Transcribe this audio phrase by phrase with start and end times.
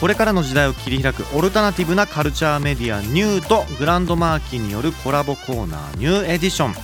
[0.00, 6.74] これからの時代を切り開くオルタナティブなカルチャーメディアニューとグランドマーキーによるコラボコーナーニューエディション。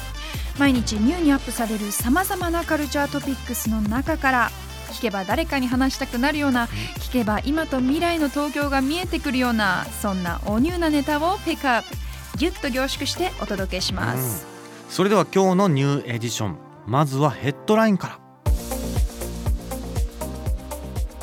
[0.59, 4.50] 毎日ニューにアップされるさまざまなカルチャートピックスの中から
[4.92, 6.66] 聞けば誰かに話したくなるような
[6.98, 11.97] 聞けば今と未来の東京が見えてくるようなそんなおニューなネタをピックアップ。
[12.36, 14.47] ギュッと凝縮してお届けします、
[14.88, 16.58] それでは今日のニューエディション。
[16.86, 18.19] まずはヘッドラインから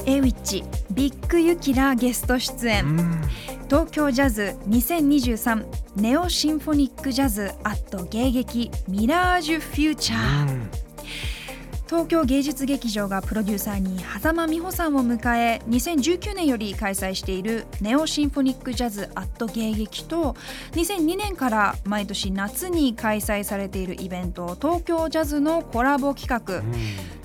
[0.08, 3.22] エイウィッチビッグユキらゲスト出演、うん。
[3.66, 5.66] 東京ジャズ2023
[5.98, 10.87] ネオシンフォニックジャズアット芸劇ミラージュフューチャー、うん
[11.88, 20.36] 東京芸術劇場がプロデューサーに狭間美穂さんを迎え2019年より開催しているネオシンフォニックジャズアット芸劇と
[20.74, 26.62] 2002年から毎年夏に開催されているイベント東京ジャズのコラボ企画。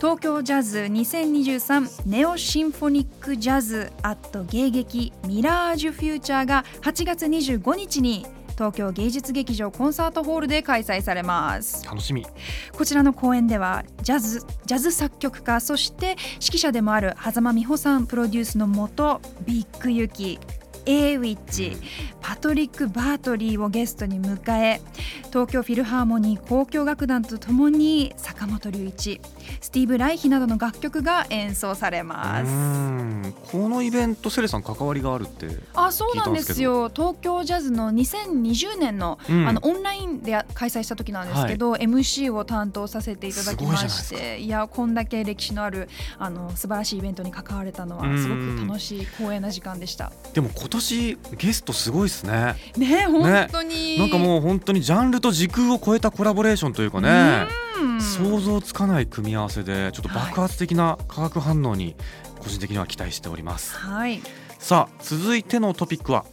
[0.03, 11.85] 東京ジャズ2023ネオシンフォニックジャズアット芸劇ミラージュフューチャーが8月25日に東京芸術劇場コンサートホールで開催されます。
[11.85, 12.27] 楽しみ。
[12.73, 20.39] こちらの公演ではジャズジャズ作曲家そして指揮者でもある狭間美穂さんプロデュースのもとビッグユキ
[20.87, 21.77] エイウィッチ
[22.21, 24.81] パトリック・バートリーをゲストに迎え
[25.29, 29.21] 東京フィルハーモニー交響楽団とともに坂本龍一
[29.61, 32.51] スティーブ・ライヒなどの楽曲が演奏されまうす。
[32.51, 36.91] んこのイベントセレさん関わりがあるってあそうなんですよ。
[36.95, 39.49] 東京ジャズの2020年の,、うん。
[39.49, 50.13] あのオンラインで開催した時なんですけど、MC を担当させていただきましていやこんだけ歴史のあるあの素晴らしいイベントに関われたのはすごく楽しい光栄な時間でした。
[50.33, 52.57] でも今年ゲストすごいですね。
[52.77, 57.47] ね本当に、なんかもう本当にジャンルと時空を超えたコラボレーションというかね。
[57.67, 61.97] うん想像つかない組み合わせでちょっと爆発的な化学反応に
[62.39, 63.77] 個人的には期待しております。
[63.77, 64.21] はい。
[64.59, 66.25] さあ続いてのトピックは？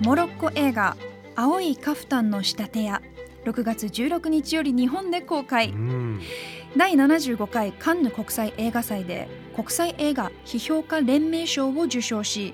[0.00, 0.96] モロッコ映画
[1.36, 3.00] 「青いカフタンの仕立て屋」
[3.44, 6.20] 6月16日より日本で公開、うん
[6.76, 12.52] 第75回カンヌ国際映画祭で国際映画批評家連盟賞を受賞し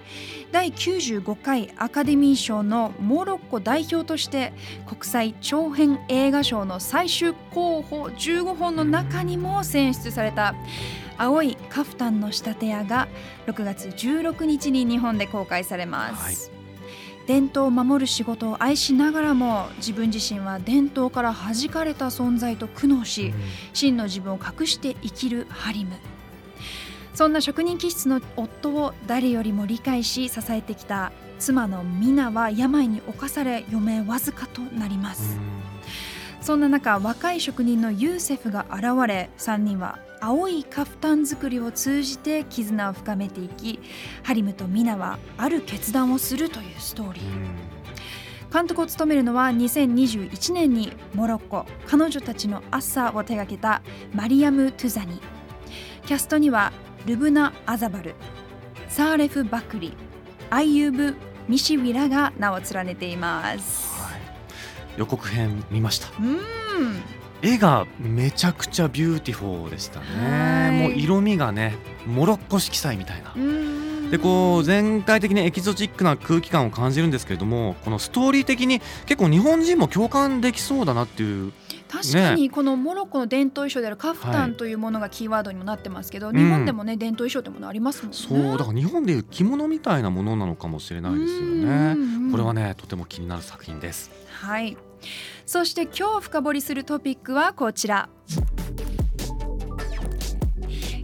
[0.53, 4.53] 第95回アカデミー賞のモロッコ代表として
[4.87, 10.55] 国際長編映画賞の最終候補15本の中にも選出された
[11.17, 13.09] 「青いカフタンの仕立て屋」が
[13.47, 16.51] 6月16日に日本で公開されます。
[16.51, 16.60] はい
[17.31, 23.33] 伝統を守る仕事を愛しながらも自分自身は伝統から弾かれた存在と苦悩し、
[23.73, 25.93] 真の自分を隠して生きるハリム。
[27.15, 35.39] そんな職人気質の夫を誰よりも理解し支えてきた妻のミナは病に侵され余命わずかとなります、
[36.41, 43.81] そんな中若い職人のユーセフが現れ3人は青いカフタン作りを通じて絆を深めていき
[44.23, 47.25] ハリムとミナはある決断をするというストーリー、
[48.53, 55.21] 監督を務めるのは2021年にモロッコ彼女たちの朝を手掛けたマリアム・トゥザニ。
[56.07, 56.73] キャストには
[57.07, 58.15] ルブナ・アザバル
[58.89, 59.95] サーレフ・バクリ
[60.51, 61.15] アイユーブ・
[61.49, 63.85] ミシウィらが名を連ねています。
[63.85, 63.90] はい
[65.01, 66.09] 予告編見ました。
[66.21, 66.39] うん。
[67.43, 70.05] 絵がめちゃくちゃ beautiful でしたは
[70.69, 70.73] い。
[70.73, 71.75] ねもう色味がね
[72.07, 73.33] モロッコ色彩みたいな。
[73.35, 74.11] うん。
[74.11, 81.53] でこう全体的にエキゾチックな空気感を感じるんですけれどもこのストーリー的に結構日本人も共感できそうだなっていう
[81.89, 86.37] 確かにこのモロッコの伝統衣装であるカフタはいンというものがキーワードにもなってますけど、ん。
[86.37, 88.17] 日本でもね伝統衣装ってものありますもんね。
[88.17, 92.31] そうだから日本でいう着物みたいなものなのかもしれないですようんねうんうん。
[92.33, 94.11] これはねとても気になる作品です。
[94.29, 94.77] はい。
[95.47, 98.09] そして今日深掘りするトピックはこちら。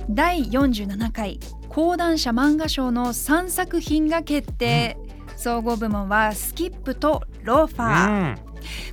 [0.09, 4.97] 第47回講談社漫画賞の3作品が決定。
[5.37, 8.43] 総合部門はスキップとローフうァー。
[8.43, 8.47] ん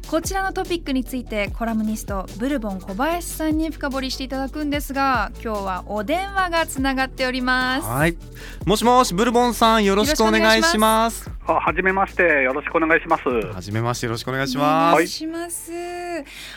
[0.07, 7.87] こちらのトピックについてコラムニストブルボン小林さんに深掘りしていただくんですが今日はお電話がつながっております。
[7.87, 8.17] はい
[8.65, 12.43] もしもしブルボンさんよろしくお願いしますあ、はじめまして。
[12.43, 13.27] よろしくお願いします。
[13.27, 15.71] はじめましてよろしくお願いしおます願いします。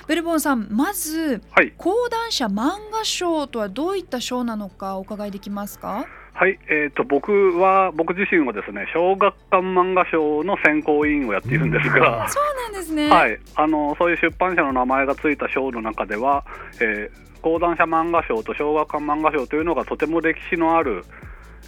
[0.07, 1.73] ブルボンさんまずはい。
[1.77, 6.07] 講談社漫画賞とはどういった賞なのかお伺いできますか？
[6.35, 13.09] はい、えー、と僕は僕自身はですね小学館漫画賞の選考委員をやっているんですが、そうなんですね。
[13.09, 16.45] はい、あのそういう出版社の名前がついた賞の中では、
[16.81, 21.05] えー講談社漫画賞と小学館漫画賞というのがとても歴史のある、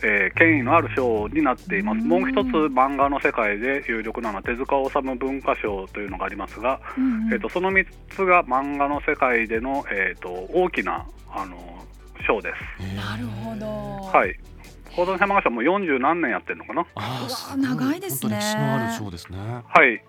[0.02, 2.00] えー権威のある賞になっています。
[2.04, 6.80] もう一つ漫画の世界で有力なのは手塚治虫文化賞というのがありますが、
[7.32, 11.56] えー、とその3つが漫画の世界での、えー、と大きなあの
[12.26, 12.96] 賞です。
[12.96, 13.66] なるほど。
[14.18, 14.34] はい。
[14.94, 16.86] 講談社漫画賞もう40何年やってるのかな？
[16.94, 19.38] あーうわすごい長いですね本当歴史のある賞ですね。
[19.66, 20.04] はい。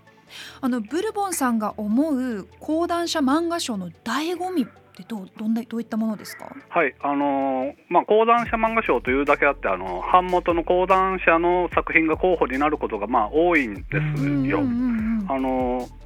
[0.62, 4.68] あのブルボンさんが思う講談社漫画賞の醍醐味っ
[5.04, 6.56] てどうどんなどういったものですか？
[6.69, 13.84] はい、あのーまあ、講談社漫画賞というだけあって、あの版元の講談社の作品が候補になることがまあ多いんで
[14.18, 14.60] すよ。
[14.60, 16.00] あのー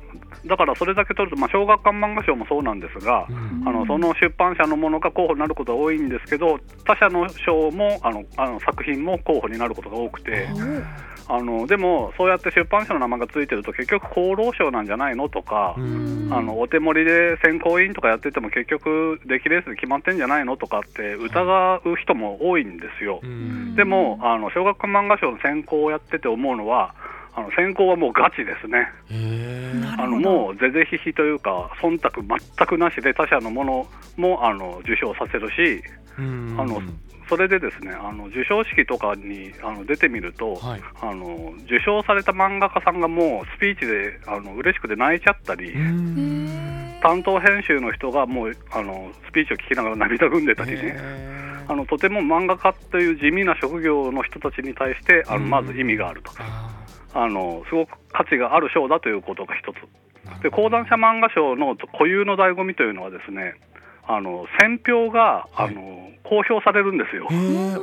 [0.46, 3.64] だからそれだけ取ると、まあ、小学館漫画賞もそうなんですが、うん。
[3.68, 10.50] あのその出版社のものが候補になることが多いんですけど、他社の賞もあのあの作品も候補になることが多くて、
[11.28, 16.30] あのでも、そうやって出版社の名前がついてると、結局、厚労省なんじゃないのとか、うん。
[16.32, 23.22] あのお手盛りで選考委員とかやってても、結局、出来レースで決まってんじゃないのとかって疑う人も多いんですよ。
[23.24, 23.76] うん。
[23.76, 26.94] でも、あの小学館漫画賞の選考をやってて思うのは、
[27.36, 28.88] あの選考はもうガチですね。
[29.98, 33.88] あのもうぜぜひひというか、忖度全くなしで他社のもの
[34.18, 35.84] もあの受賞させるし、
[36.18, 36.56] うん。
[36.60, 36.82] あの
[37.30, 40.82] それでですねあの授賞式とかにあの出てみると、はい。
[41.02, 47.00] あの受賞された漫画家さんがもうスピーチであの嬉しくて泣いちゃったり、うん。
[47.02, 50.98] 担当編集の人がもうあのスピーチを聞きながら涙ぐんでたりね。
[51.66, 55.50] あのとても漫画家という地味な職業の人たちに対してあのうん。
[55.50, 56.32] まず意味があると、
[57.14, 59.76] ああのすごく価値がある賞だということが一つ。
[60.42, 63.56] で講談社漫画賞の固有の醍醐味というのはですね
[64.08, 67.28] あの選評が、はいあの公表されるんですよ。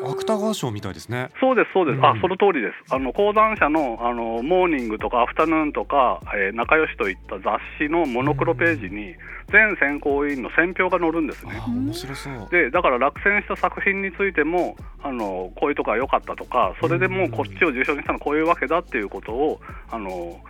[0.02, 1.28] 芥川賞みたいですね。
[1.40, 9.14] そうです、そうです、うんあその通りです、あの講談社のあのモーニングとかアフタヌーンとか、えー仲良しといった雑誌のモノクロページに、
[9.50, 11.52] 全選考委員の選評が載るんですね。
[11.56, 12.48] あー面白そう。
[12.50, 19.60] でだから落選した作品についてもあのこういうとこが良かったとかそれでもうこっちを受賞にしたのはこういうわけだっていうことを
[19.90, 20.40] あの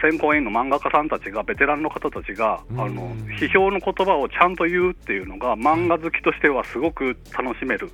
[0.00, 7.90] 選考委員の漫画家さんたちがベテランの方たちがあのうん批評の言葉をちゃんと言うっていうのが漫画好きとしてはすごく楽しめる。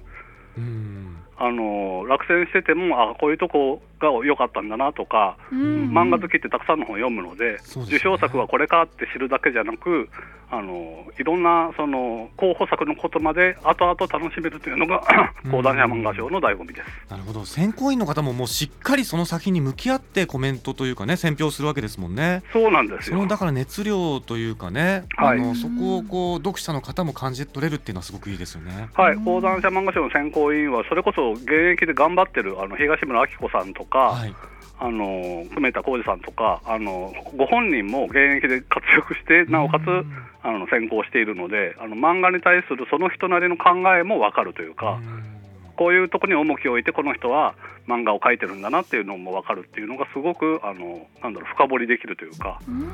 [0.57, 5.91] うんあの落選しててもあこういうとこが良かったんだなとか、うん。
[5.91, 7.59] 漫画好きってたくさんの本読むのでね。
[7.87, 10.09] 受賞作はこれかって知るだけじゃなく
[10.49, 15.03] あのいろんなその候補作のことまで後々楽しめるというのが
[15.45, 15.51] うん。
[15.51, 17.11] 講談社漫画賞の醍醐味です。
[17.11, 17.45] なるほど。
[17.45, 22.43] 選考委員の方ももうしっかりその作品に向き合ってコメントというかね選評するわけですもんね。
[22.53, 23.17] そうなんですよ。
[23.17, 25.41] そのだから熱量というかね、はい。
[25.41, 28.89] あのそこをこう読者の方も感じ取れるっていうのはすごくいいですよね。
[28.95, 34.35] はい、講談社漫画賞の選考委員はそれこそ現役で頑張ってるあの東村明子さんとか、はい。
[34.79, 40.13] あの久米田浩二さんとかあのご本人も現役で活躍してなおかつうん
[40.43, 45.37] あの先行しているのであの漫画に対するその人なりの考えも分かるというか、うん
[45.77, 47.55] こういうところに重きを置いてこの人は
[47.87, 52.89] 漫画を描いてるんだなっていうのも分かるっていうのがすごくあのなんだろう深掘りできるというかうん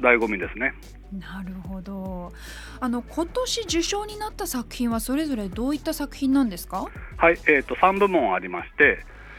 [0.00, 0.74] 醍醐味ですね。
[1.18, 2.32] なるほど。
[2.80, 6.86] あの今年受賞になった作品はそれぞれどういった作品なんですか？
[7.16, 8.98] はい、えー、と3部門ありまして、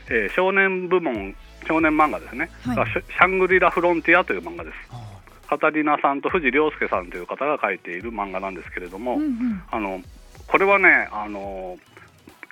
[0.10, 1.36] えー少年部門
[1.68, 4.76] 少年漫画ですね、はいがシャングリラ・フロンティアという漫画です。
[4.92, 5.02] あ
[5.48, 9.64] カタリナさんと藤亮介さんという方が書いている漫画なんですけれども、うんうん。
[9.72, 10.02] あの
[10.48, 11.78] これはねあの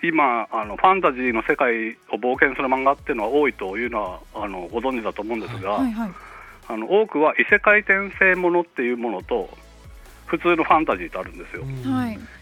[0.04, 6.12] 今あのファンタジーの世界を冒険する漫画っていうのは多いというのはあのご存知だと思うんですが、はいはい。
[6.68, 9.50] あの多くは異世界転生ものっていうものと
[10.26, 11.64] 普通のファンタジーとあるんですよ。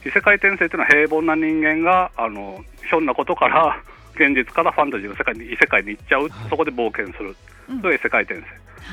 [0.05, 3.81] 異世界転生っていうのは平凡な人間があのひょんなことから
[4.21, 6.31] 現実からファンタジーの世界に異世界に行っちゃう、はい。
[6.49, 7.35] そこで冒険する。
[7.69, 7.81] うん。
[7.81, 8.41] それが異世界転生、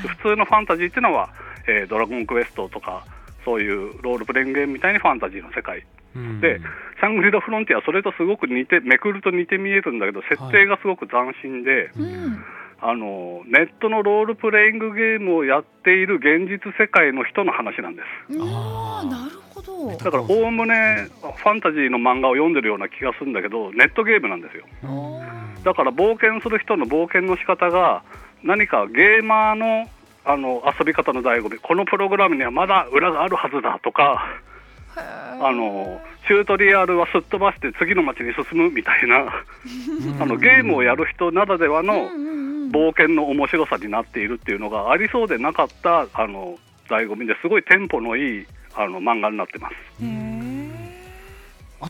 [0.03, 1.29] で普通のファンタジーっていうのは、
[1.67, 3.05] えードラゴンクエストとか
[3.45, 5.85] そういうロールプレイングゲームみたいにファンタジーの世界。
[6.17, 6.41] うん。
[6.41, 6.61] で、
[7.01, 12.45] シャングリラ・フロンティアはそれとすごく似てめくると似て見えるんだけど設定がすごく斬新で、うん。
[12.81, 18.39] あのネットのロールプレイングゲームをやっている現実世界の人の話なんです。
[18.41, 19.48] あなるほど。
[20.03, 24.65] だからおおむねファンタジーの漫画を読んでるような気がするんだけどネットゲームなんですよ。
[24.85, 28.03] うんだから冒険する人の冒険の仕方が
[28.43, 29.89] 何かゲーマーの
[30.25, 34.27] あの遊び方の醍醐味このプログラムにはまだ裏があるはずだとか
[34.95, 39.45] あのチュートリアルはすっ飛ばして次の街に進むみたいな
[40.21, 42.11] あのゲームをやる人ならではの
[42.71, 46.59] 冒険の面白さになっているっていうのがありそうでなかったあの
[46.91, 48.47] 醍醐味ですごいテンポのいい
[48.79, 49.75] あの漫画になってます。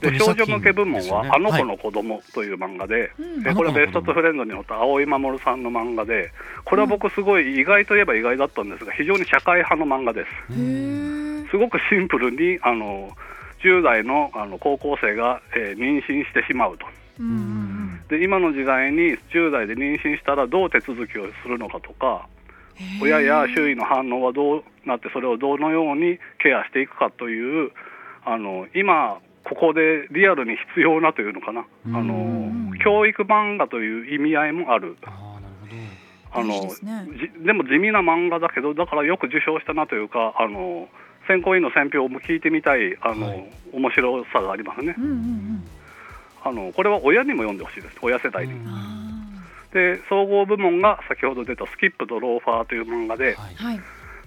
[0.00, 3.48] で2作品少女向け部門は、あの子の子供という漫画で、うん。
[3.48, 3.72] えこれあの子の子供。
[3.72, 6.30] ベストツフレンドに載った青井守さんの漫画で、
[6.64, 11.50] これは僕すごい意外といえば意外だったんですが、非常に社会派の漫画です。
[11.50, 13.10] すごくシンプルにあの
[13.62, 16.86] 10代のあの高校生が、えー妊娠してしまうと。
[18.08, 22.37] で今の時代に10代で妊娠したらどう手続きをするのかとかうん
[23.02, 27.70] 親や周囲の反応はどうなってそれをどのようにケアしていくかという
[28.24, 31.64] あの今ここでリアルに必要なというのかな。
[31.86, 34.96] あのうん教育漫画という意味合いもある。
[36.30, 36.68] あのね。
[37.38, 40.88] じでも地味な漫画だけどだからよく受賞したなというかあの
[41.26, 43.50] 選考委員の選評も聞いてみたいあの、はい。
[43.72, 44.94] 面白さがありますね。
[44.96, 45.64] うんうんうん。
[46.44, 47.98] あのこれは親にも読んでほしいです。
[48.00, 48.54] 親世代に。
[49.72, 53.80] で総合部門が先ほど出た「スキップとローファー」という漫画で、はい。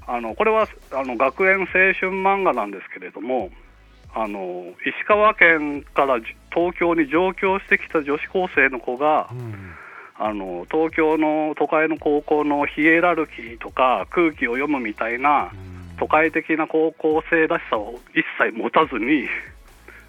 [0.08, 3.50] あのこれはあの学園青春漫画なんですけれども
[4.14, 9.74] あの石川県からじ東京に上京してきた女子高生の子がうん。
[10.24, 15.82] あの東京の都会の高校のヒエラルキーとか空気を読むみたいなうん。
[15.98, 19.28] 都会的な高校生らしさを一切持たずに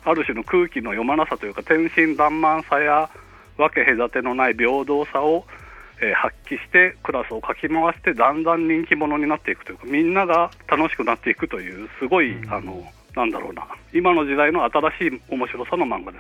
[0.05, 3.11] ある種の空気の読まなさというか天真爛漫さや
[3.57, 5.45] 分け隔てのない平等さを、
[6.01, 13.67] えー発揮してクラスをかき回してだんだん人気者になっていくというかみんなが楽しくなっていくというすごい、あのなんだろうな。
[13.93, 16.19] 今の時代の新しい面白さの漫画で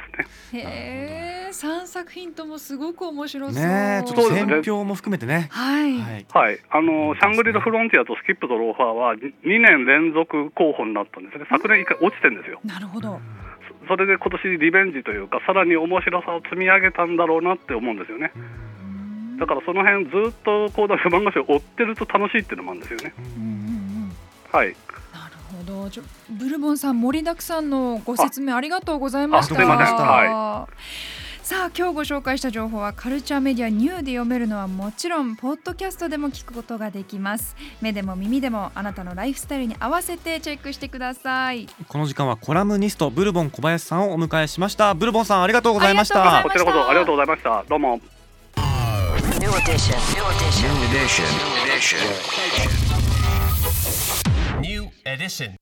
[0.51, 0.63] すね。
[0.63, 3.63] へえ3作品ともすごく面白そう。
[3.63, 4.53] ねえちょっとそうですね。
[4.53, 5.49] 選評も含めてね。
[5.51, 6.27] はい、はい。
[6.29, 12.61] はい、あのシャングリラ・フロンティアとスキップとローファーは2年連続候補になったんですね、昨年1回落ちてるんですよ。
[12.65, 13.21] なるほど
[13.89, 18.33] そそれで今年リベンジというかさらに面白さを積み上げたんだろうなって思うんですよね。
[19.39, 23.15] だからその辺ずっと講談社漫画賞を追ってると楽しいっていうのもあるんですよね。
[24.51, 24.69] はい。
[25.13, 25.35] なる
[25.67, 25.91] ほど。
[26.31, 29.55] ブルボンさん盛りだくさんのご説明ありがとうございました。
[29.55, 29.67] あすい
[31.43, 48.01] さあ今日ご紹介した情報はカルチャーメディアニューで読めるのはもちろんポッドキャストでも聞くことができます目でも耳でもあなたのライフスタイルに合わせてチェックしてくださいこの時間はコラムニストブルボン小林さんをお迎えしましたブルボンさんありがとうございましありがたこちらこそありがとうございましたどうも
[49.41, 49.97] New edition.
[50.15, 50.69] New edition.
[50.69, 51.27] New edition.
[51.65, 51.99] Edition.
[54.61, 55.62] New edition.